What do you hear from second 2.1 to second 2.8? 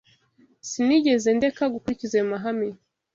ayo mahame.